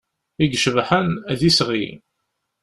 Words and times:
I 0.43 0.45
icebḥen, 0.55 1.07
d 1.39 1.41
isɣi. 1.49 1.87